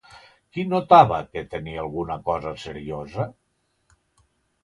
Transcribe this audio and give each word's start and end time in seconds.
Qui 0.55 0.63
notava 0.69 1.19
que 1.35 1.43
tenia 1.51 1.83
alguna 1.83 2.17
cosa 2.29 2.53
seriosa? 2.63 3.27